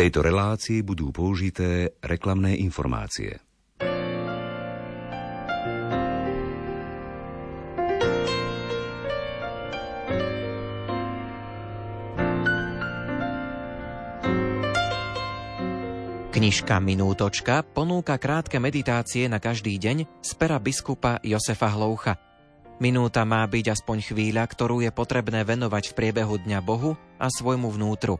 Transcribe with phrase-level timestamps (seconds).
[0.00, 3.36] tejto relácii budú použité reklamné informácie.
[16.32, 22.16] Knižka Minútočka ponúka krátke meditácie na každý deň z pera biskupa Josefa Hloucha.
[22.80, 27.68] Minúta má byť aspoň chvíľa, ktorú je potrebné venovať v priebehu dňa Bohu a svojmu
[27.68, 28.16] vnútru.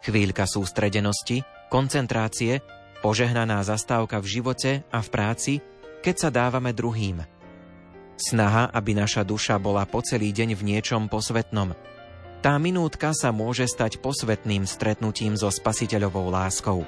[0.00, 2.64] Chvíľka sústredenosti, koncentrácie,
[3.04, 5.52] požehnaná zastávka v živote a v práci,
[6.00, 7.20] keď sa dávame druhým.
[8.20, 11.72] Snaha, aby naša duša bola po celý deň v niečom posvetnom.
[12.40, 16.84] Tá minútka sa môže stať posvetným stretnutím so spasiteľovou láskou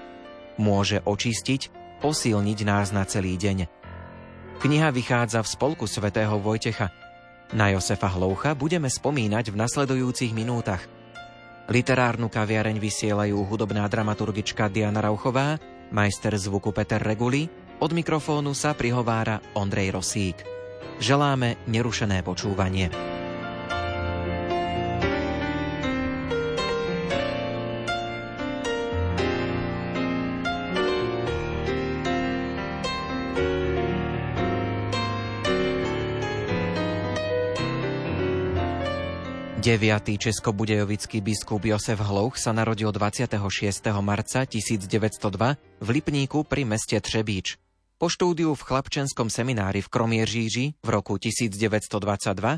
[0.61, 1.71] môže očistiť,
[2.03, 3.69] posilniť nás na celý deň.
[4.61, 6.93] Kniha vychádza v spolku svätého Vojtecha.
[7.53, 10.87] Na Josefa Hloucha budeme spomínať v nasledujúcich minútach.
[11.71, 15.61] Literárnu kaviareň vysielajú hudobná dramaturgička Diana Rauchová,
[15.95, 17.47] majster zvuku Peter Reguli,
[17.79, 20.39] od mikrofónu sa prihovára Ondrej Rosík.
[21.03, 23.12] Želáme nerušené počúvanie.
[39.63, 40.19] 9.
[40.19, 43.39] českobudejovický biskup Josef Hlouch sa narodil 26.
[44.03, 44.99] marca 1902
[45.79, 47.63] v Lipníku pri meste Třebíč.
[47.95, 51.95] Po štúdiu v chlapčenskom seminári v Kromieržíži v roku 1922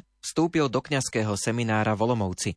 [0.00, 2.56] vstúpil do kňazského seminára Volomovci.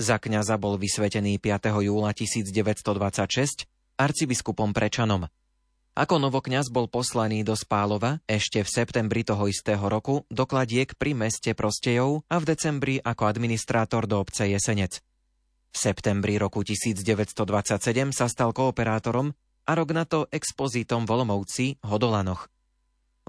[0.00, 1.84] Za kňaza bol vysvetený 5.
[1.84, 3.68] júla 1926
[4.00, 5.28] arcibiskupom Prečanom.
[5.94, 11.14] Ako novokňaz bol poslaný do Spálova ešte v septembri toho istého roku do kladiek pri
[11.14, 14.98] meste Prostejov a v decembri ako administrátor do obce Jesenec.
[15.70, 17.38] V septembri roku 1927
[18.10, 22.50] sa stal kooperátorom a rok na to expozitom Volomovci Hodolanoch.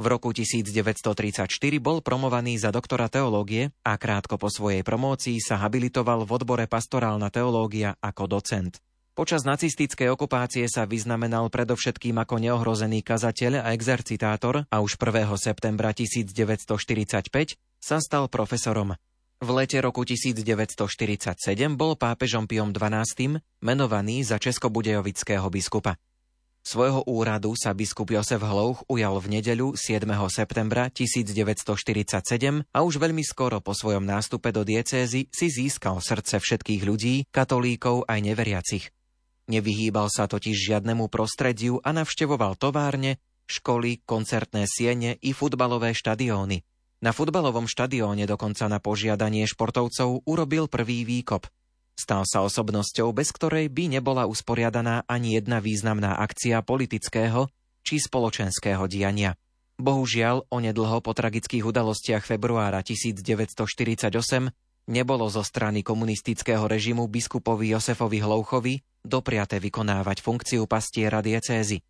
[0.01, 1.45] V roku 1934
[1.77, 7.29] bol promovaný za doktora teológie a krátko po svojej promócii sa habilitoval v odbore pastorálna
[7.29, 8.81] teológia ako docent.
[9.15, 15.31] Počas nacistickej okupácie sa vyznamenal predovšetkým ako neohrozený kazateľ a exercitátor a už 1.
[15.39, 16.67] septembra 1945
[17.79, 18.99] sa stal profesorom.
[19.39, 20.83] V lete roku 1947
[21.79, 25.95] bol pápežom Piom XII menovaný za českobudejovického biskupa.
[26.67, 30.11] Svojho úradu sa biskup Josef Hlouch ujal v nedeľu 7.
[30.27, 36.83] septembra 1947 a už veľmi skoro po svojom nástupe do diecézy si získal srdce všetkých
[36.83, 38.91] ľudí, katolíkov aj neveriacich.
[39.45, 46.65] Nevyhýbal sa totiž žiadnemu prostrediu a navštevoval továrne, školy, koncertné siene i futbalové štadióny.
[47.05, 51.45] Na futbalovom štadióne dokonca na požiadanie športovcov urobil prvý výkop.
[51.93, 57.47] Stal sa osobnosťou, bez ktorej by nebola usporiadaná ani jedna významná akcia politického
[57.85, 59.37] či spoločenského diania.
[59.77, 64.49] Bohužiaľ, onedlho po tragických udalostiach februára 1948
[64.89, 68.75] nebolo zo strany komunistického režimu biskupovi Josefovi Hlouchovi
[69.05, 71.81] dopriate vykonávať funkciu pastiera diecézy.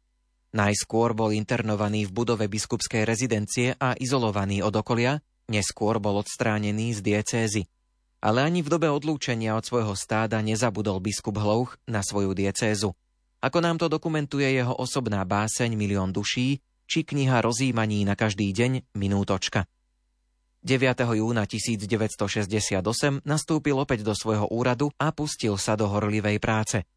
[0.55, 5.19] Najskôr bol internovaný v budove biskupskej rezidencie a izolovaný od okolia,
[5.51, 7.63] neskôr bol odstránený z diecézy.
[8.23, 12.95] Ale ani v dobe odlúčenia od svojho stáda nezabudol biskup Hlouch na svoju diecézu.
[13.43, 18.95] Ako nám to dokumentuje jeho osobná báseň Milión duší, či kniha rozímaní na každý deň
[18.95, 19.67] Minútočka.
[20.65, 20.97] 9.
[21.21, 22.81] júna 1968
[23.21, 26.81] nastúpil opäť do svojho úradu a pustil sa do horlivej práce–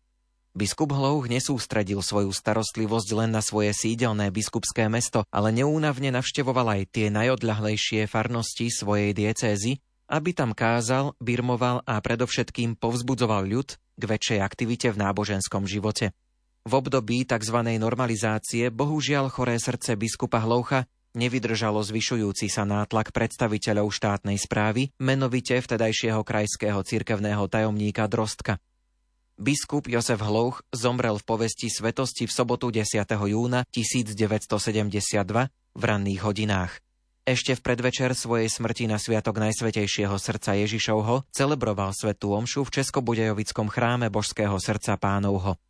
[0.59, 6.83] Biskup Hlouch nesústredil svoju starostlivosť len na svoje sídelné biskupské mesto, ale neúnavne navštevoval aj
[6.91, 9.79] tie najodľahlejšie farnosti svojej diecézy,
[10.11, 16.11] aby tam kázal, birmoval a predovšetkým povzbudzoval ľud k väčšej aktivite v náboženskom živote.
[16.67, 17.59] V období tzv.
[17.79, 26.23] normalizácie bohužiaľ choré srdce biskupa Hloucha nevydržalo zvyšujúci sa nátlak predstaviteľov štátnej správy, menovite vtedajšieho
[26.23, 28.63] krajského cirkevného tajomníka Drostka.
[29.35, 33.03] Biskup Josef Hlouch zomrel v povesti svetosti v sobotu 10.
[33.07, 34.95] júna 1972
[35.75, 36.79] v ranných hodinách.
[37.29, 43.69] Ešte v predvečer svojej smrti na Sviatok Najsvetejšieho srdca Ježišovho celebroval svetú omšu v Českobudejovickom
[43.69, 45.61] chráme Božského srdca pánovho.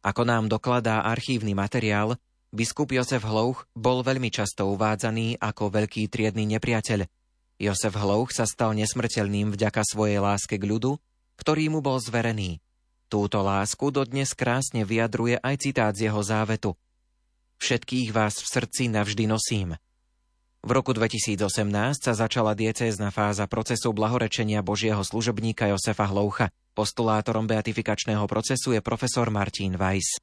[0.00, 2.16] Ako nám dokladá archívny materiál,
[2.50, 7.06] biskup Josef Hlouch bol veľmi často uvádzaný ako veľký triedny nepriateľ.
[7.60, 10.98] Josef Hlouch sa stal nesmrteľným vďaka svojej láske k ľudu,
[11.38, 12.56] ktorý mu bol zverený–
[13.10, 16.78] Túto lásku dodnes krásne vyjadruje aj citát z jeho závetu.
[17.58, 19.74] Všetkých vás v srdci navždy nosím.
[20.62, 21.42] V roku 2018
[21.98, 26.54] sa začala diecézna fáza procesu blahorečenia Božieho služobníka Josefa Hloucha.
[26.78, 30.22] Postulátorom beatifikačného procesu je profesor Martin Weiss.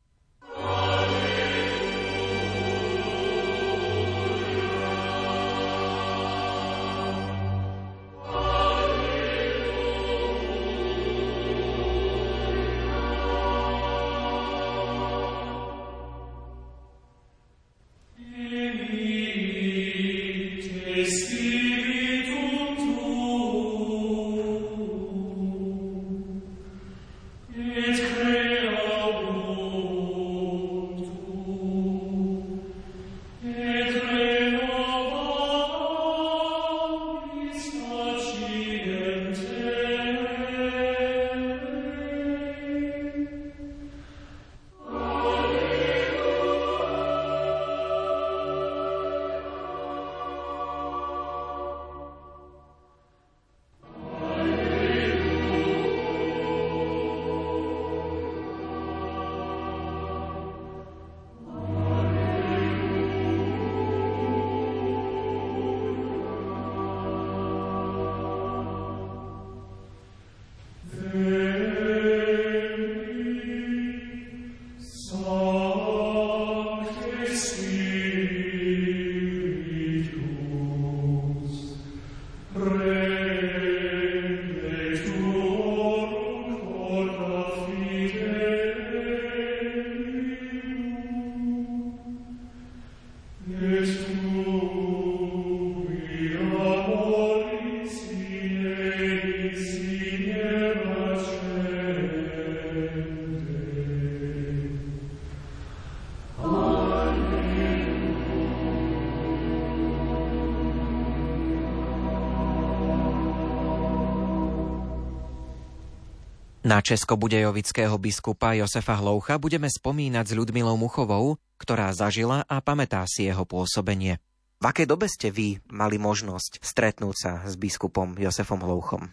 [116.68, 123.24] Na českobudejovického biskupa Josefa Hloucha budeme spomínať s Ľudmilou Muchovou, ktorá zažila a pamätá si
[123.24, 124.20] jeho pôsobenie.
[124.60, 129.08] V aké dobe ste vy mali možnosť stretnúť sa s biskupom Josefom Hlouchom?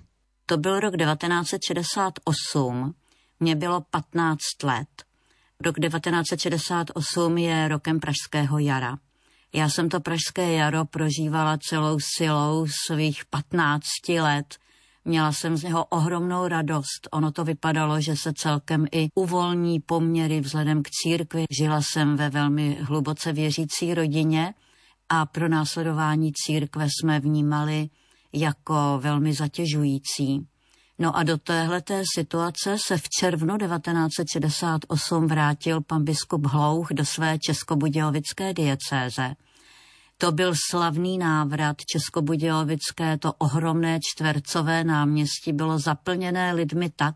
[0.51, 2.95] To byl rok 1968,
[3.41, 5.07] mě bylo 15 let.
[5.63, 8.99] Rok 1968 je rokem Pražského jara.
[9.55, 13.87] Já jsem to Pražské jaro prožívala celou silou svých 15
[14.19, 14.59] let
[15.05, 17.09] Měla jsem z něho ohromnou radost.
[17.13, 21.45] Ono to vypadalo, že se celkem i uvolní poměry vzhledem k církvi.
[21.51, 24.55] Žila jsem ve velmi hluboce věřící rodině
[25.09, 27.89] a pro následování církve jsme vnímali
[28.33, 30.47] jako velmi zatěžující.
[30.99, 37.39] No a do téhleté situace se v červnu 1968 vrátil pan biskup Hlouch do své
[37.39, 39.35] českobudějovické diecéze.
[40.19, 47.15] To byl slavný návrat Českobudějovické, to ohromné čtvercové náměstí bylo zaplněné lidmi tak,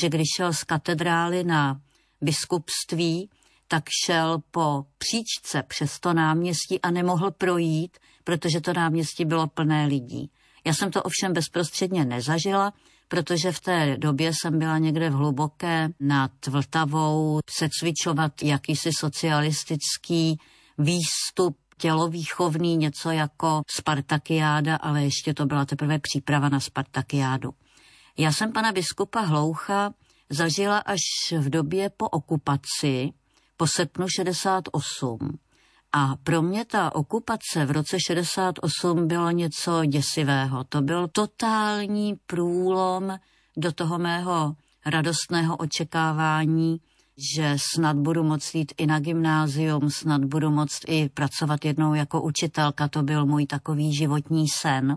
[0.00, 1.80] že když šel z katedrály na
[2.20, 3.30] biskupství,
[3.68, 9.86] tak šel po příčce přes to náměstí a nemohl projít, protože to náměstí bylo plné
[9.86, 10.30] lidí.
[10.64, 12.72] Já jsem to ovšem bezprostředně nezažila,
[13.08, 20.38] protože v té době jsem byla někde v hluboké nad Vltavou se cvičovat jakýsi socialistický
[20.78, 27.50] výstup tělovýchovný, něco jako Spartakiáda, ale ještě to byla teprve příprava na Spartakiádu.
[28.18, 29.94] Já jsem pana biskupa Hloucha
[30.30, 31.00] zažila až
[31.38, 33.10] v době po okupaci,
[33.56, 35.38] po srpnu 68.
[35.92, 40.64] A pro mě ta okupace v roce 68 bylo něco děsivého.
[40.64, 43.18] To byl totální průlom
[43.56, 44.54] do toho mého
[44.86, 46.80] radostného očekávání,
[47.16, 52.22] že snad budu moct jít i na gymnázium, snad budu moct i pracovat jednou jako
[52.22, 54.96] učitelka, to byl můj takový životní sen.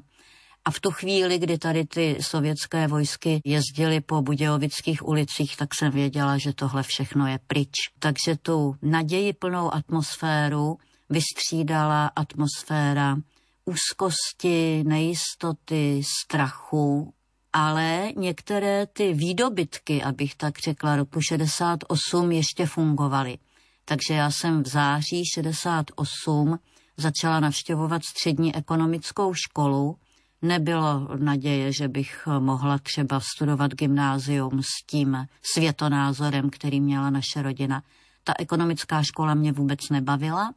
[0.65, 5.91] A v tu chvíli, kdy tady ty sovětské vojsky jezdily po Budějovických ulicích, tak jsem
[5.91, 7.71] věděla, že tohle všechno je pryč.
[7.99, 10.77] Takže tu naději plnou atmosféru
[11.09, 13.17] vystřídala atmosféra
[13.65, 17.13] úzkosti, nejistoty, strachu,
[17.57, 23.37] ale některé ty výdobytky, abych tak řekla, roku 68 ještě fungovaly.
[23.85, 26.59] Takže já jsem v září 68
[26.97, 29.97] začala navštěvovat střední ekonomickou školu.
[30.41, 37.83] Nebylo naděje, že bych mohla třeba studovat gymnázium s tím světonázorem, který měla naše rodina.
[38.23, 40.53] Ta ekonomická škola mě vůbec nebavila.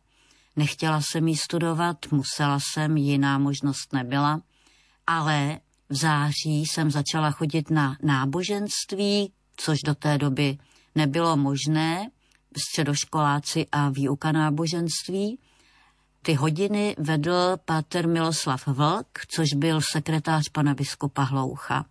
[0.57, 4.41] Nechtěla jsem ji studovat, musela jsem, jiná možnost nebyla.
[5.07, 10.59] Ale v září jsem začala chodit na náboženství, což do té doby
[10.95, 12.11] nebylo možné,
[12.57, 15.39] středoškoláci a výuka náboženství.
[16.23, 21.85] Ty hodiny vedl páter Miloslav Vlk, což byl sekretář pana biskupa Hloucha.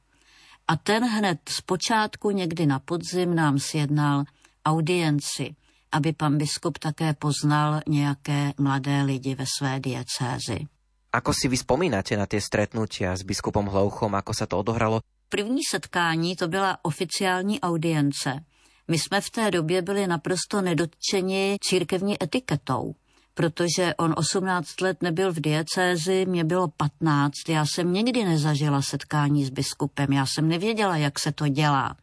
[0.68, 4.24] A ten hned zpočátku někdy na podzim nám sjednal
[4.66, 5.56] audienci,
[5.92, 10.68] aby pan biskup také poznal nějaké mladé lidi ve své diecézi.
[11.14, 15.02] Ako si vy spomínate na tie stretnutia s biskupom Hlouchom, ako sa to odohralo?
[15.30, 18.44] První setkání to byla oficiální audience.
[18.88, 22.96] My jsme v té době byli naprosto nedotčeni církevní etiketou
[23.38, 27.32] protože on 18 let nebyl v diecézi, mě bylo 15.
[27.50, 31.96] Já jsem nikdy nezažila setkání s biskupem, já jsem nevěděla, jak se to dělá.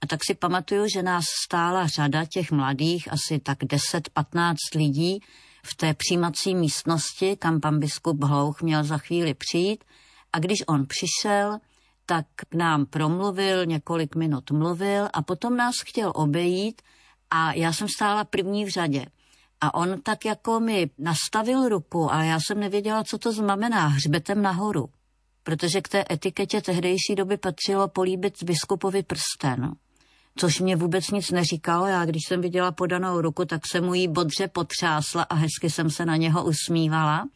[0.00, 5.18] A tak si pamatuju, že nás stála řada těch mladých, asi tak 10-15 lidí
[5.66, 9.84] v té přijímací místnosti, kam pan biskup Hlouch měl za chvíli přijít.
[10.32, 11.58] A když on přišel,
[12.06, 16.82] tak k nám promluvil, několik minut mluvil a potom nás chtěl obejít
[17.30, 19.06] a já jsem stála první v řadě.
[19.60, 24.42] A on tak jako mi nastavil ruku, ale já jsem nevěděla, co to znamená, hřbetem
[24.42, 24.88] nahoru.
[25.42, 29.76] Protože k té etiketě tehdejší doby patřilo políbit biskupovi prsten.
[30.36, 31.86] Což mě vůbec nic neříkalo.
[31.86, 35.90] Já, když jsem viděla podanou ruku, tak jsem mu ji bodře potřásla a hezky jsem
[35.90, 37.28] se na něho usmívala.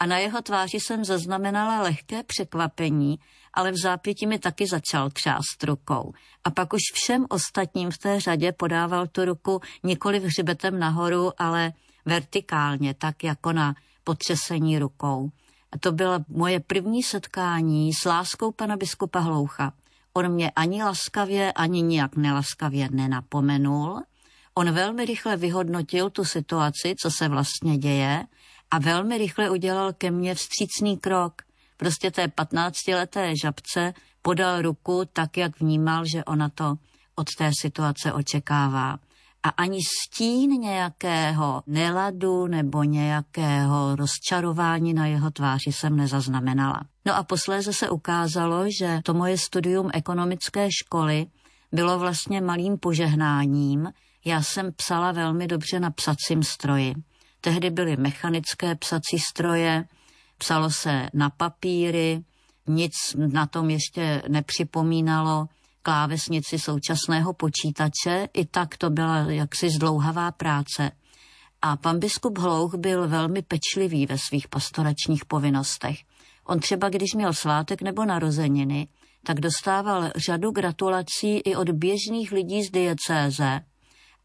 [0.00, 3.18] A na jeho tváři jsem zaznamenala lehké překvapení,
[3.54, 6.12] ale v zápěti mi taky začal křást rukou.
[6.44, 11.72] A pak už všem ostatním v té řadě podával tu ruku nikoli hřbetem nahoru, ale
[12.04, 13.74] vertikálně, tak jako na
[14.04, 15.30] potřesení rukou.
[15.72, 19.72] A to bylo moje první setkání s láskou pana biskupa Hloucha.
[20.16, 24.02] On mě ani laskavě, ani nijak nelaskavě nenapomenul.
[24.54, 28.24] On velmi rychle vyhodnotil tu situaci, co se vlastně děje
[28.70, 31.42] a velmi rychle udělal ke mně vstřícný krok
[31.76, 36.74] prostě té 15-leté žabce podal ruku tak, jak vnímal, že ona to
[37.14, 38.98] od té situace očekává.
[39.46, 46.80] A ani stín nějakého neladu nebo nějakého rozčarování na jeho tváři jsem nezaznamenala.
[47.04, 51.26] No a posléze se ukázalo, že to moje studium ekonomické školy
[51.72, 53.92] bylo vlastně malým požehnáním.
[54.24, 56.94] Já jsem psala velmi dobře na psacím stroji.
[57.40, 59.84] Tehdy byly mechanické psací stroje,
[60.38, 62.24] psalo se na papíry,
[62.66, 65.46] nic na tom ještě nepřipomínalo
[65.86, 70.90] klávesnici současného počítače, i tak to byla jaksi zdlouhavá práce.
[71.62, 75.96] A pan biskup Hlouch byl velmi pečlivý ve svých pastoračních povinnostech.
[76.44, 78.88] On třeba, když měl svátek nebo narozeniny,
[79.26, 83.60] tak dostával řadu gratulací i od běžných lidí z diecéze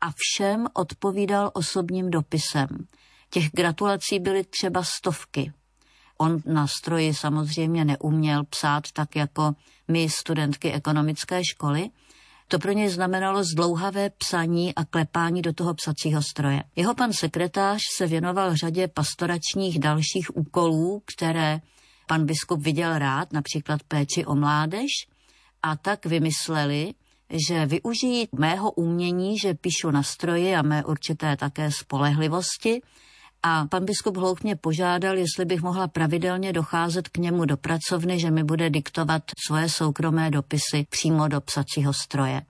[0.02, 2.68] a všem odpovídal osobním dopisem.
[3.30, 5.54] Těch gratulací byly třeba stovky.
[6.22, 9.56] On na stroji samozřejmě neuměl psát tak jako
[9.88, 11.90] my studentky ekonomické školy.
[12.48, 16.64] To pro něj znamenalo zdlouhavé psaní a klepání do toho psacího stroje.
[16.76, 21.62] Jeho pan sekretář se věnoval řadě pastoračních dalších úkolů, které
[22.08, 24.92] pan biskup viděl rád, například péči o mládež,
[25.64, 26.94] a tak vymysleli,
[27.50, 32.82] že využijí mého umění, že píšu na stroji a mé určité také spolehlivosti,
[33.44, 38.20] a pan biskup Hlouch mě požádal, jestli bych mohla pravidelně docházet k němu do pracovny,
[38.20, 42.42] že mi bude diktovat svoje soukromé dopisy přímo do psacího stroje.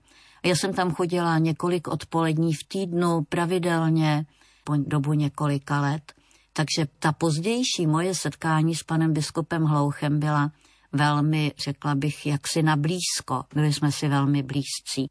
[0.44, 4.26] Já jsem tam chodila několik odpolední v týdnu pravidelně
[4.64, 6.12] po dobu několika let.
[6.52, 10.52] Takže ta pozdější moje setkání s panem biskupem Hlouchem byla
[10.92, 13.44] velmi, řekla bych, jaksi na blízko.
[13.54, 15.10] Byli jsme si velmi blízcí.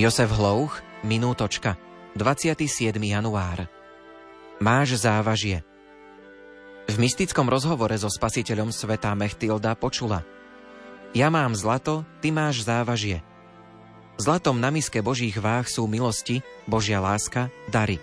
[0.00, 1.76] Josef Hlouch Minútočka,
[2.16, 2.96] 27.
[2.96, 3.68] január.
[4.56, 5.60] Máš závažie.
[6.88, 10.24] V mystickom rozhovore so spasiteľom sveta Mechtilda počula
[11.12, 13.20] Ja mám zlato, ty máš závažie.
[14.16, 18.00] Zlatom na miske Božích váh sú milosti, Božia láska, dary.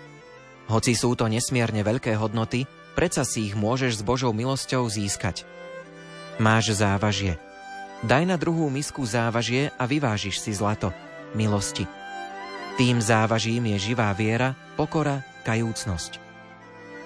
[0.70, 5.42] Hoci sú to nesmierne veľké hodnoty, predsa si ich môžeš s Božou milosťou získať.
[6.38, 7.42] Máš závažie.
[8.06, 10.94] Daj na druhú misku závažie a vyvážiš si zlato,
[11.36, 11.88] milosti.
[12.78, 16.22] Tým závažím je živá viera, pokora, kajúcnosť.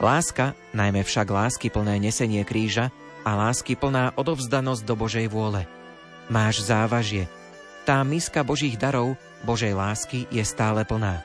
[0.02, 5.64] Láska, najmä však lásky plné nesenie kríža a lásky plná odovzdanosť do Božej vôle.
[6.26, 7.31] Máš závažie.
[7.87, 9.14] Tá miska Božích darov,
[9.47, 11.23] Božej lásky je stále plná.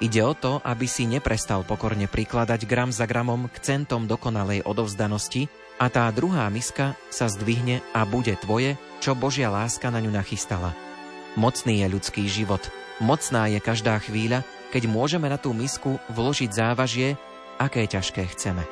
[0.00, 5.46] Ide o to, aby si neprestal pokorne prikladať gram za gramom k centom dokonalej odovzdanosti
[5.76, 10.89] a tá druhá miska sa zdvihne a bude tvoje, čo Božia láska na ňu nachystala.
[11.38, 12.62] Mocný je ľudský život.
[12.98, 14.42] Mocná je každá chvíľa,
[14.74, 17.14] keď môžeme na tú misku vložiť závažie,
[17.58, 18.66] aké ťažké chceme.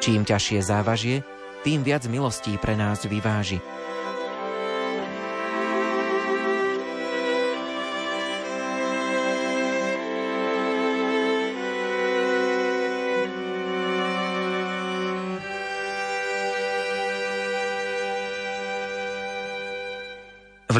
[0.00, 1.24] Čím ťažšie závažie,
[1.60, 3.60] tým viac milostí pre nás vyváži.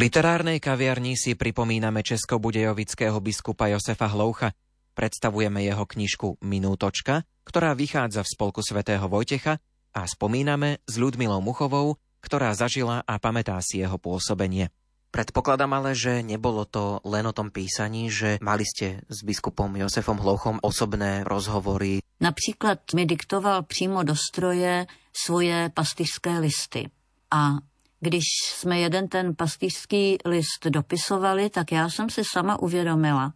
[0.01, 4.57] Literárnej kaviarni si pripomíname českobudejovického biskupa Josefa Hloucha,
[5.01, 9.57] Predstavujeme jeho knižku Minútočka, ktorá vychádza v spolku svätého Vojtecha
[9.95, 14.69] a spomíname s Ľudmilou Muchovou, ktorá zažila a pamätá si jeho pôsobenie.
[15.11, 20.21] Predpokladám ale, že nebolo to len o tom písaní, že mali ste s biskupom Josefom
[20.21, 22.05] Hlouchom osobné rozhovory.
[22.21, 26.91] Například mi diktoval přímo do stroje svoje pastižské listy.
[27.31, 27.59] A
[28.01, 33.33] když jsme jeden ten pastižský list dopisovali, tak já jsem si sama uvědomila,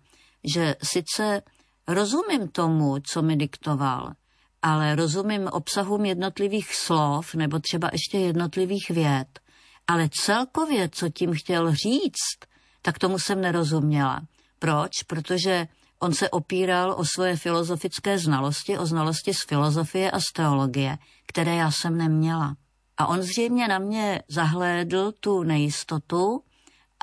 [0.54, 1.42] že sice
[1.88, 4.12] Rozumím tomu, co mi diktoval,
[4.62, 9.40] ale rozumím obsahům jednotlivých slov nebo třeba ještě jednotlivých věd.
[9.86, 12.48] Ale celkově, co tím chtěl říct,
[12.82, 14.20] tak tomu jsem nerozuměla.
[14.58, 14.90] Proč?
[15.06, 15.68] Protože
[15.98, 21.54] on se opíral o svoje filozofické znalosti, o znalosti z filozofie a z teologie, které
[21.54, 22.56] já jsem neměla.
[22.96, 26.42] A on zřejmě na mě zahlédl tu nejistotu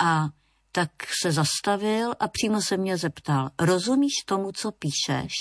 [0.02, 0.30] a
[0.72, 5.34] tak se zastavil a přímo se mě zeptal, rozumíš tomu, co píšeš?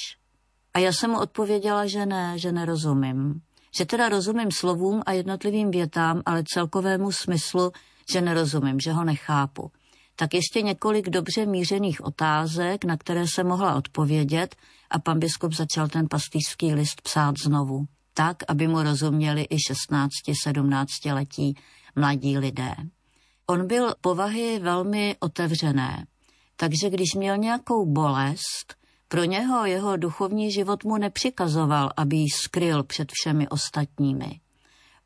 [0.75, 3.41] A já jsem mu odpověděla, že ne, že nerozumím.
[3.79, 7.73] Že teda rozumím slovům a jednotlivým větám, ale celkovému smyslu,
[8.13, 9.71] že nerozumím, že ho nechápu.
[10.17, 14.57] Tak ještě několik dobře mířených otázek, na které se mohla odpovědět
[14.91, 17.87] a pan biskup začal ten pastýřský list psát znovu.
[18.21, 21.55] Tak, aby mu rozuměli i 16-17 letí
[21.97, 22.75] mladí lidé.
[23.47, 26.07] On byl povahy velmi otevřené,
[26.57, 28.75] takže když měl nějakou bolest,
[29.09, 34.41] pro něho jeho duchovní život mu nepřikazoval, aby ji skryl před všemi ostatními.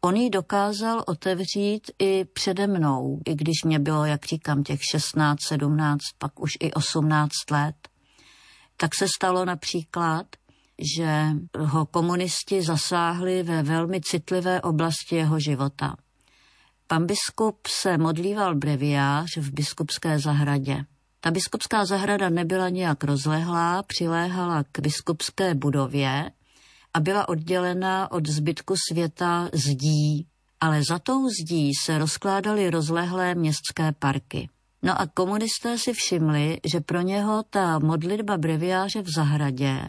[0.01, 5.39] On ji dokázal otevřít i přede mnou, i když mě bylo, jak říkám, těch 16,
[5.49, 7.77] 17, pak už i 18 let.
[8.77, 10.27] Tak se stalo například,
[10.79, 11.27] že
[11.59, 15.97] ho komunisti zasáhli ve velmi citlivé oblasti jeho života.
[16.87, 20.85] Pan biskup se modlíval breviář v biskupské zahradě.
[21.21, 26.31] Ta biskupská zahrada nebyla nějak rozlehlá, přiléhala k biskupské budově
[26.95, 30.27] a byla oddělena od zbytku světa zdí,
[30.61, 34.49] ale za tou zdí se rozkládaly rozlehlé městské parky.
[34.83, 39.81] No a komunisté si všimli, že pro něho ta modlitba breviáře v zahradě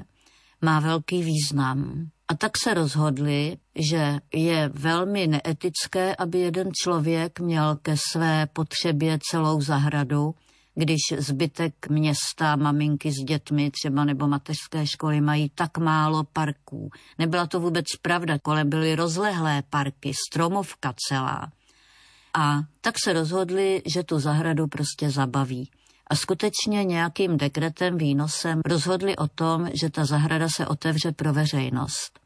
[0.62, 2.10] má velký význam.
[2.28, 3.58] A tak se rozhodli,
[3.92, 10.36] že je velmi neetické, aby jeden člověk měl ke své potřebě celou zahradu,
[10.76, 16.90] když zbytek města, maminky s dětmi třeba nebo mateřské školy mají tak málo parků.
[17.18, 21.52] Nebyla to vůbec pravda, kolem byly rozlehlé parky, stromovka celá.
[22.34, 25.70] A tak se rozhodli, že tu zahradu prostě zabaví
[26.08, 32.20] a skutečně nějakým dekretem, výnosem rozhodli o tom, že ta zahrada se otevře pro veřejnost.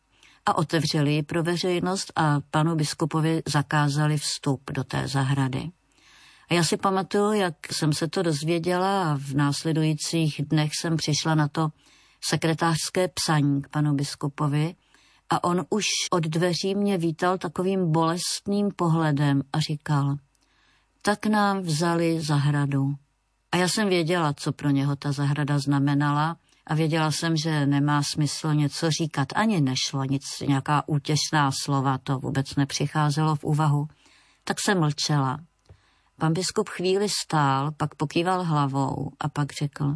[0.45, 5.69] A otevřeli ji pro veřejnost a panu biskupovi zakázali vstup do té zahrady.
[6.49, 11.35] A já si pamatuju, jak jsem se to dozvěděla a v následujících dnech jsem přišla
[11.35, 11.69] na to
[12.21, 14.75] sekretářské psaní k panu biskupovi
[15.29, 20.15] a on už od dveří mě vítal takovým bolestným pohledem a říkal,
[21.01, 22.95] tak nám vzali zahradu.
[23.51, 28.03] A já jsem věděla, co pro něho ta zahrada znamenala a věděla jsem, že nemá
[28.03, 29.27] smysl něco říkat.
[29.35, 33.87] Ani nešlo nic, nějaká útěšná slova, to vůbec nepřicházelo v úvahu.
[34.43, 35.39] Tak jsem mlčela.
[36.19, 39.95] Pan biskup chvíli stál, pak pokýval hlavou a pak řekl,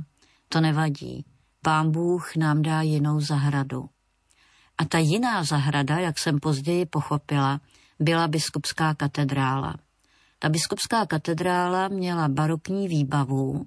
[0.50, 1.26] To nevadí.
[1.62, 3.90] Pán Bůh nám dá jinou zahradu.
[4.78, 7.60] A ta jiná zahrada, jak jsem později pochopila,
[8.00, 9.76] byla biskupská katedrála.
[10.44, 13.66] Ta biskupská katedrála měla barokní výbavu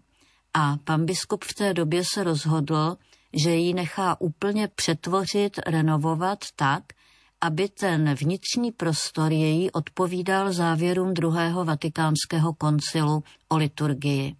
[0.54, 2.96] a pan biskup v té době se rozhodl,
[3.44, 6.82] že ji nechá úplně přetvořit, renovovat tak,
[7.40, 14.36] aby ten vnitřní prostor její odpovídal závěrům druhého vatikánského koncilu o liturgii.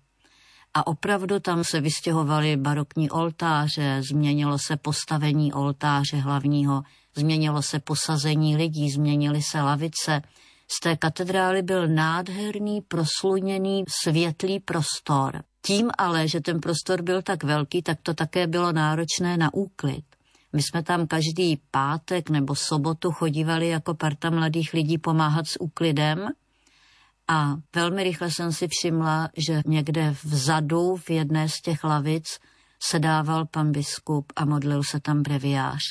[0.75, 6.83] A opravdu tam se vystěhovaly barokní oltáře, změnilo se postavení oltáře hlavního,
[7.17, 10.23] změnilo se posazení lidí, změnily se lavice.
[10.69, 15.43] Z té katedrály byl nádherný, prosluněný, světlý prostor.
[15.63, 20.05] Tím ale, že ten prostor byl tak velký, tak to také bylo náročné na úklid.
[20.53, 26.29] My jsme tam každý pátek nebo sobotu chodívali jako parta mladých lidí pomáhat s úklidem
[27.29, 32.39] a velmi rychle jsem si všimla, že někde vzadu v jedné z těch lavic
[32.83, 35.83] sedával pan biskup a modlil se tam breviář.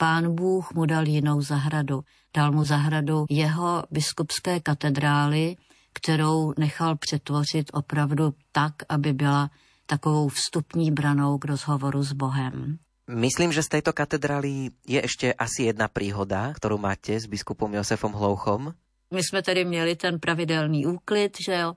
[0.00, 2.00] Pán Bůh mu dal jinou zahradu.
[2.36, 5.56] Dal mu zahradu jeho biskupské katedrály,
[5.92, 9.50] kterou nechal přetvořit opravdu tak, aby byla
[9.86, 12.78] takovou vstupní branou k rozhovoru s Bohem.
[13.10, 18.12] Myslím, že z tejto katedrály je ještě asi jedna príhoda, kterou máte s biskupom Josefom
[18.12, 18.74] Hlouchom.
[19.14, 21.74] My jsme tedy měli ten pravidelný úklid, že jo,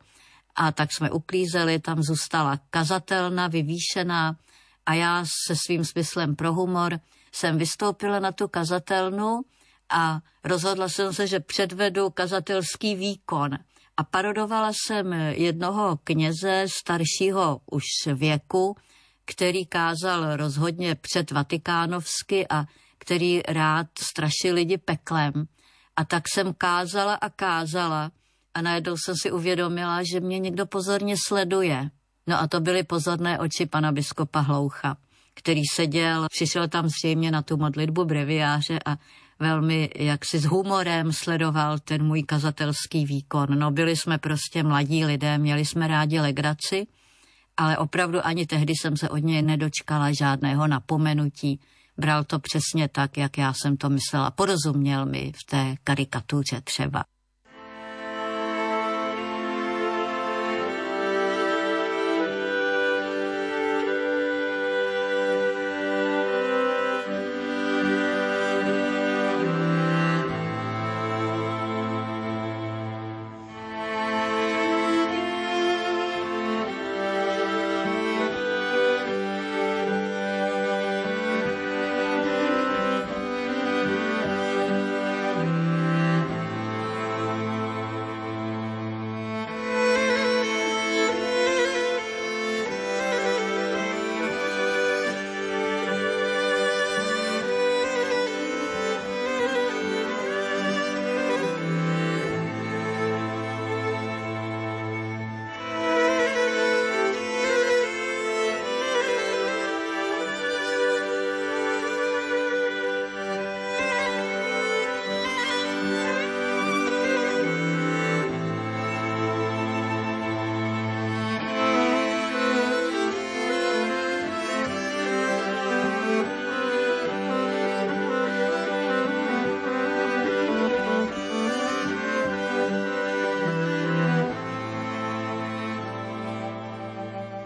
[0.56, 4.36] a tak jsme uklízeli, tam zůstala kazatelna vyvýšená
[4.86, 7.00] a já se svým smyslem pro humor
[7.32, 9.42] jsem vystoupila na tu kazatelnu
[9.90, 13.58] a rozhodla jsem se, že předvedu kazatelský výkon.
[13.98, 18.76] A parodovala jsem jednoho kněze staršího už věku,
[19.26, 22.66] který kázal rozhodně před Vatikánovsky a
[22.98, 25.34] který rád strašil lidi peklem.
[25.96, 28.12] A tak jsem kázala a kázala
[28.54, 31.90] a najednou jsem si uvědomila, že mě někdo pozorně sleduje.
[32.28, 34.98] No a to byly pozorné oči pana biskupa Hloucha,
[35.34, 38.98] který seděl, přišel tam zřejmě na tu modlitbu breviáře a
[39.40, 43.60] velmi jaksi s humorem sledoval ten můj kazatelský výkon.
[43.60, 46.88] No byli jsme prostě mladí lidé, měli jsme rádi legraci,
[47.58, 51.60] ale opravdu ani tehdy jsem se od něj nedočkala žádného napomenutí.
[51.98, 54.32] Bral to přesně tak, jak já jsem to myslela.
[54.32, 57.04] Porozuměl mi v té karikatuře třeba.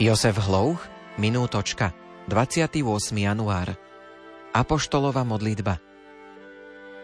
[0.06, 0.86] Josef Hlouch,
[1.18, 1.89] minútočka,
[2.30, 2.86] 28.
[3.18, 3.74] január.
[4.54, 5.82] Apoštolova modlitba.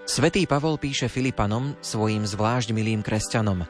[0.05, 3.65] Svetý Pavol píše Filipanom, svojim zvlášť milým kresťanom.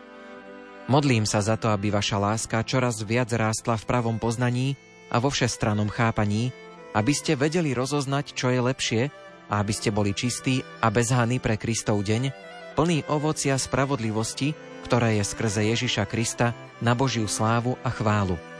[0.91, 4.76] Modlím sa za to, aby vaša láska čoraz viac rástla v pravom poznaní
[5.08, 6.52] a vo všestranom chápaní,
[6.91, 9.02] aby ste vedeli rozoznať, čo je lepšie
[9.48, 12.36] a aby ste boli čistí a bezhaní pre Kristov deň,
[12.76, 14.52] plný ovocia spravodlivosti,
[14.84, 16.52] ktoré je skrze Ježiša Krista
[16.84, 18.50] na Božiu slávu a chválu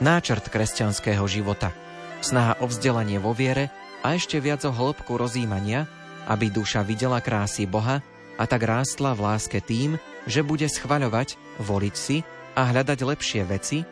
[0.00, 1.70] náčrt kresťanského života,
[2.24, 3.68] snaha o vzdelanie vo viere
[4.00, 5.84] a ešte viac o hĺbku rozímania,
[6.28, 8.00] aby duša videla krásy Boha
[8.40, 12.24] a tak rástla v láske tým, že bude schvaľovať, voliť si
[12.56, 13.84] a hľadať lepšie veci,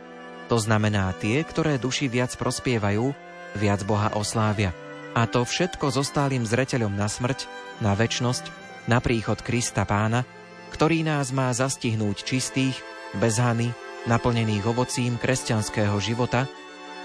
[0.48, 3.12] to znamená tie, ktoré duši viac prospievajú,
[3.60, 4.72] viac Boha oslávia.
[5.12, 7.44] A to všetko so stálym zreteľom na smrť,
[7.84, 8.48] na väčnosť,
[8.88, 10.24] na príchod Krista Pána,
[10.72, 12.80] ktorý nás má zastihnúť čistých,
[13.20, 13.72] bez hany,
[14.08, 16.48] naplnených ovocím kresťanského života,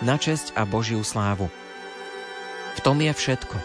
[0.01, 1.51] na česť a Božiu slávu.
[2.73, 3.57] V tom je všetko.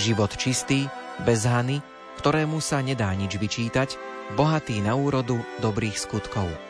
[0.00, 0.88] Život čistý,
[1.20, 1.84] bez hany,
[2.22, 3.98] ktorému sa nedá nič vyčítať,
[4.34, 6.65] bohatý na úrodu dobrých skutkov.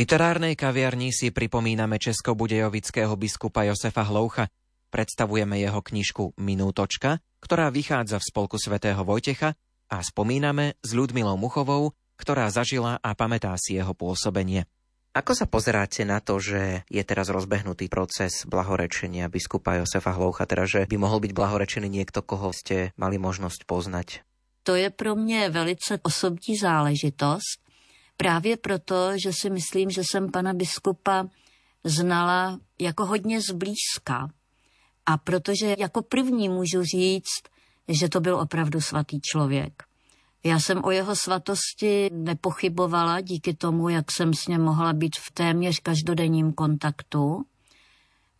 [0.00, 4.48] Literárnej kaviarni si pripomíname českobudejovického biskupa Josefa Hloucha.
[4.88, 9.52] Predstavujeme jeho knižku Minútočka, ktorá vychádza v spolku svätého Vojtecha
[9.92, 14.64] a spomíname s Ľudmilou Muchovou, ktorá zažila a pamätá si jeho pôsobenie.
[15.12, 20.64] Ako sa pozeráte na to, že je teraz rozbehnutý proces blahorečenia biskupa Josefa Hloucha, teda
[20.64, 24.24] že by mohol byť blahorečený niekto, koho ste mali možnosť poznať?
[24.64, 27.69] To je pro mě velice osobní záležitost.
[28.20, 31.26] Právě proto, že si myslím, že jsem pana biskupa
[31.84, 34.28] znala jako hodně zblízka.
[35.06, 37.42] A protože jako první můžu říct,
[37.88, 39.82] že to byl opravdu svatý člověk.
[40.44, 45.30] Já jsem o jeho svatosti nepochybovala díky tomu, jak jsem s ním mohla být v
[45.30, 47.44] téměř každodenním kontaktu.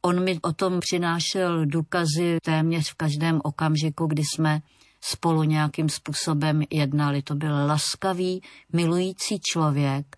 [0.03, 4.61] On mi o tom přinášel důkazy téměř v každém okamžiku, kdy jsme
[5.01, 7.23] spolu nějakým způsobem jednali.
[7.23, 10.17] To byl laskavý, milující člověk,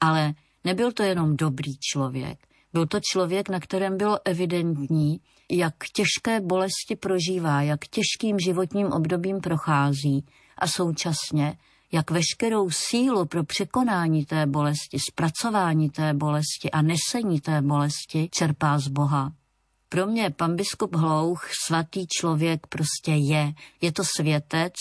[0.00, 2.38] ale nebyl to jenom dobrý člověk.
[2.72, 9.40] Byl to člověk, na kterém bylo evidentní, jak těžké bolesti prožívá, jak těžkým životním obdobím
[9.40, 10.26] prochází
[10.58, 11.56] a současně,
[11.92, 18.78] jak veškerou sílu pro překonání té bolesti, zpracování té bolesti a nesení té bolesti čerpá
[18.78, 19.32] z Boha.
[19.92, 23.52] Pro mě pan biskup Hlouch svatý člověk prostě je.
[23.80, 24.72] Je to světec.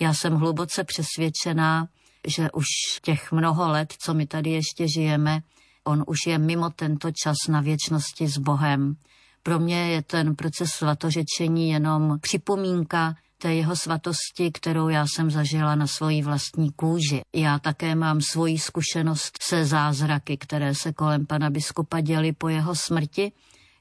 [0.00, 1.88] Já jsem hluboce přesvědčená,
[2.26, 2.64] že už
[3.02, 5.42] těch mnoho let, co my tady ještě žijeme,
[5.84, 8.96] on už je mimo tento čas na věčnosti s Bohem.
[9.42, 15.74] Pro mě je ten proces svatořečení jenom připomínka té jeho svatosti, kterou já jsem zažila
[15.74, 17.20] na svoji vlastní kůži.
[17.32, 22.74] Já také mám svoji zkušenost se zázraky, které se kolem pana biskupa děly po jeho
[22.74, 23.32] smrti.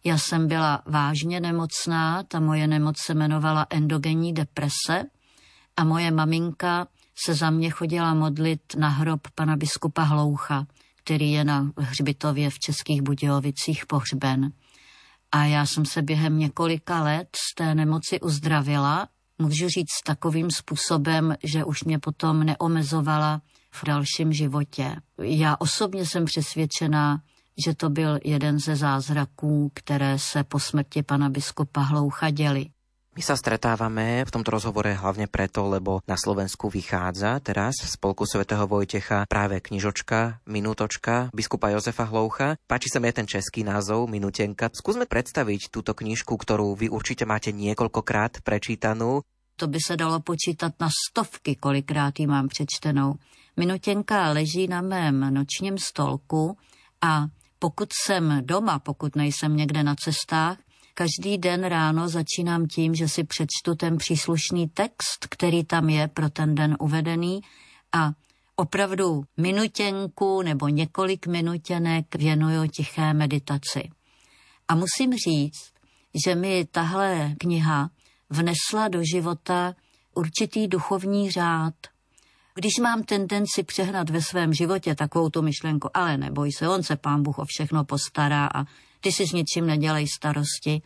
[0.04, 5.04] Já jsem byla vážně nemocná, ta moje nemoc se jmenovala endogenní deprese
[5.78, 6.88] a moje maminka
[7.26, 10.68] se za mě chodila modlit na hrob pana biskupa Hloucha,
[11.04, 14.52] který je na hřbitově v Českých Budějovicích pohřben.
[15.32, 19.08] A já jsem se během několika let z té nemoci uzdravila
[19.42, 24.96] můžu říct takovým způsobem, že už mě potom neomezovala v dalším životě.
[25.22, 27.22] Já osobně jsem přesvědčená,
[27.58, 32.66] že to byl jeden ze zázraků, které se po smrti pana biskupa Hloucha děli.
[33.12, 38.24] My sa stretávame v tomto rozhovore hlavne preto, lebo na Slovensku vychádza teraz v spolku
[38.24, 42.56] svätého Vojtecha práve knižočka, minútočka biskupa Jozefa Hloucha.
[42.72, 44.72] Páči sa mi ten český názov, Minutenka.
[44.72, 49.28] Skúsme predstaviť túto knižku, ktorú vy určite máte niekoľkokrát prečítanú.
[49.60, 53.20] To by se dalo počítat na stovky, kolikrát ji mám přečtenou.
[53.60, 56.56] Minutěnka leží na mém nočním stolku
[57.04, 57.28] a
[57.64, 60.58] pokud jsem doma, pokud nejsem někde na cestách,
[60.94, 66.30] Každý den ráno začínám tím, že si přečtu ten příslušný text, který tam je pro
[66.30, 67.42] ten den uvedený
[67.92, 68.12] a
[68.56, 73.90] opravdu minutěnku nebo několik minutěnek věnuju tiché meditaci.
[74.68, 75.72] A musím říct,
[76.26, 77.90] že mi tahle kniha
[78.30, 79.76] vnesla do života
[80.16, 81.74] určitý duchovní řád.
[82.54, 86.96] Když mám tendenci přehnat ve svém životě takovou tu myšlenku, ale neboj se, on se
[86.96, 88.66] pán Bůh o všechno postará a
[89.02, 90.82] ty si s ničím nedělej starosti.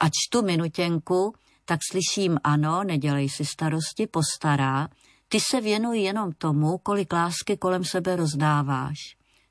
[0.00, 4.88] A čtu minutěnku, tak slyším ano, nedělej si starosti, postará.
[5.28, 8.96] Ty se věnuj jenom tomu, kolik lásky kolem sebe rozdáváš.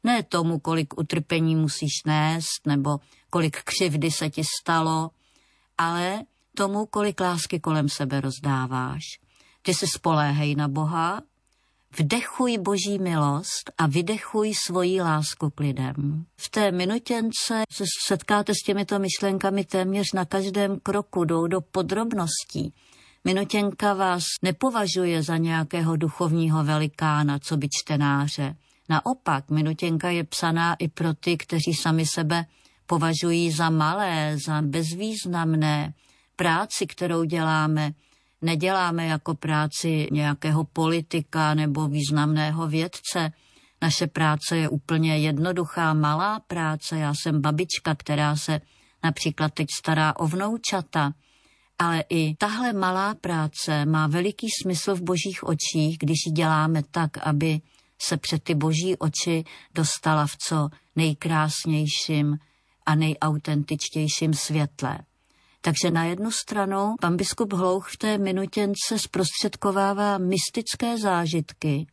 [0.03, 5.09] Ne tomu, kolik utrpení musíš nést, nebo kolik křivdy se ti stalo,
[5.77, 6.23] ale
[6.57, 9.03] tomu, kolik lásky kolem sebe rozdáváš.
[9.61, 11.21] Ty se spoléhej na Boha
[11.97, 16.25] Vdechuj boží milost a vydechuj svoji lásku k lidem.
[16.37, 22.73] V té minutěnce se setkáte s těmito myšlenkami téměř na každém kroku, jdou do podrobností.
[23.23, 28.55] Minutěnka vás nepovažuje za nějakého duchovního velikána, co by čtenáře.
[28.89, 32.45] Naopak, minutěnka je psaná i pro ty, kteří sami sebe
[32.85, 35.93] považují za malé, za bezvýznamné.
[36.35, 37.91] Práci, kterou děláme,
[38.41, 43.31] neděláme jako práci nějakého politika nebo významného vědce.
[43.81, 46.99] Naše práce je úplně jednoduchá, malá práce.
[46.99, 48.61] Já jsem babička, která se
[49.03, 51.13] například teď stará o vnoučata.
[51.79, 57.17] Ale i tahle malá práce má veliký smysl v božích očích, když ji děláme tak,
[57.17, 57.61] aby
[58.01, 59.43] se před ty boží oči
[59.75, 62.37] dostala v co nejkrásnějším
[62.85, 64.99] a nejautentičtějším světle.
[65.61, 71.87] Takže na jednu stranu pan biskup Hlouch v té minutěnce zprostředkovává mystické zážitky.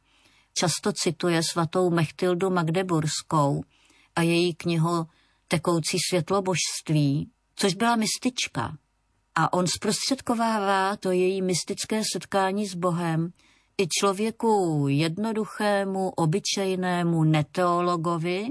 [0.55, 3.65] Často cituje svatou Mechtildu Magdeburskou
[4.17, 5.07] a její knihu
[5.49, 8.77] Tekoucí světlo božství, což byla mystička.
[9.35, 13.33] A on zprostředkovává to její mystické setkání s Bohem
[13.79, 18.49] i člověku jednoduchému, obyčejnému neteologovi,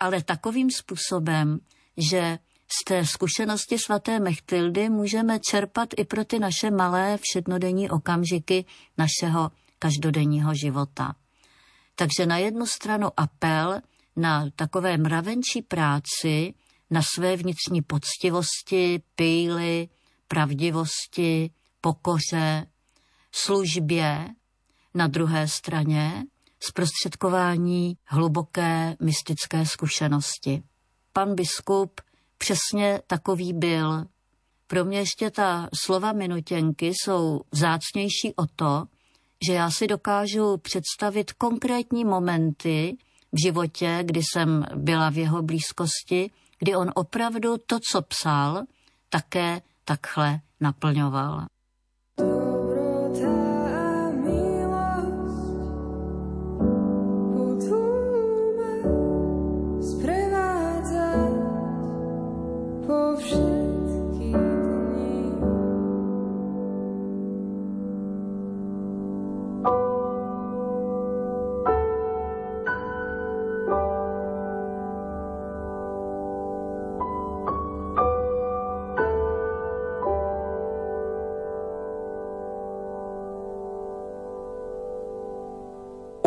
[0.00, 1.58] ale takovým způsobem,
[1.96, 8.64] že z té zkušenosti svaté Mechtildy můžeme čerpat i pro ty naše malé všednodenní okamžiky
[8.98, 11.14] našeho každodenního života.
[11.94, 13.80] Takže na jednu stranu apel
[14.16, 16.54] na takové mravenčí práci,
[16.90, 19.88] na své vnitřní poctivosti, píly,
[20.28, 21.50] pravdivosti,
[21.80, 22.66] pokoře,
[23.32, 24.28] službě,
[24.94, 26.24] na druhé straně
[26.60, 30.62] zprostředkování hluboké mystické zkušenosti.
[31.12, 32.00] Pan biskup
[32.38, 34.04] přesně takový byl.
[34.66, 38.84] Pro mě ještě ta slova minutěnky jsou vzácnější o to,
[39.46, 42.96] že já si dokážu představit konkrétní momenty
[43.32, 48.62] v životě, kdy jsem byla v jeho blízkosti, kdy on opravdu to, co psal,
[49.08, 51.46] také takhle naplňoval.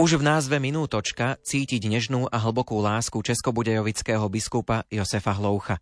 [0.10, 5.78] Už v názve Minútočka cítiť nežnú a hlbokú lásku českobudejovického biskupa Josefa Hloucha.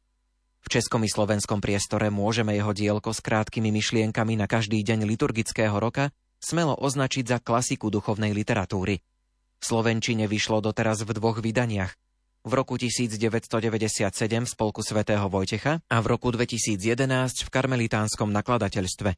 [0.60, 5.80] V českom i slovenskom priestore môžeme jeho dielko s krátkými myšlienkami na každý deň liturgického
[5.80, 6.12] roka
[6.44, 9.00] smelo označiť za klasiku duchovnej literatúry.
[9.00, 11.96] V Slovenčine vyšlo doteraz v dvoch vydaniach.
[12.44, 14.12] V roku 1997
[14.44, 16.76] v spolku svätého Vojtecha a v roku 2011
[17.32, 19.16] v karmelitánskom nakladateľstve.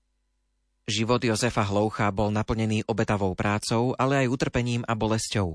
[0.89, 5.54] Život Jozefa Hloucha bol naplnený obetavou prácou, ale aj utrpením a bolesťou.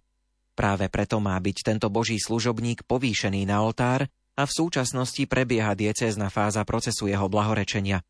[0.54, 4.06] Práve preto má byť tento boží služobník povýšený na oltár
[4.38, 8.06] a v súčasnosti prebieha diecézna fáza procesu jeho blahorečenia.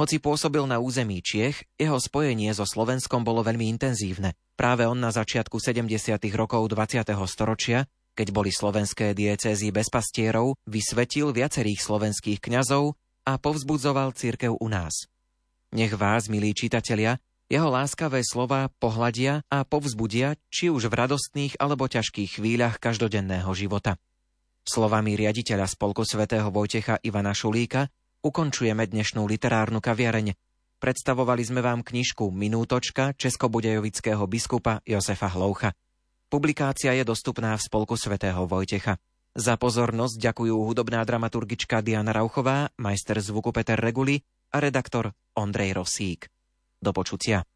[0.00, 4.32] Hoci pôsobil na území Čiech, jeho spojenie so Slovenskom bolo veľmi intenzívne.
[4.56, 6.16] Práve on na začiatku 70.
[6.32, 7.04] rokov 20.
[7.28, 7.84] storočia,
[8.14, 12.94] keď boli slovenské diecézy bez pastierov, vysvetil viacerých slovenských kňazov
[13.26, 15.10] a povzbudzoval církev u nás.
[15.68, 21.84] Nech vás, milí čitatelia, jeho láskavé slova pohľadia a povzbudia, či už v radostných alebo
[21.84, 24.00] ťažkých chvíľach každodenného života.
[24.64, 27.84] Slovami riaditeľa Spolku svätého Vojtecha Ivana Šulíka
[28.24, 30.32] ukončujeme dnešnú literárnu kaviareň.
[30.80, 35.76] Predstavovali sme vám knižku Minútočka českobudejovického biskupa Josefa Hloucha.
[36.32, 38.96] Publikácia je dostupná v Spolku svätého Vojtecha.
[39.36, 46.26] Za pozornosť ďakujú hudobná dramaturgička Diana Rauchová, majster zvuku Peter Reguli a redaktor Ondrej Rosík.
[46.82, 47.47] Do počutia.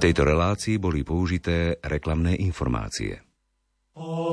[0.00, 3.20] Tejto relácii boli použité reklamné informácie.
[4.00, 4.29] Oh.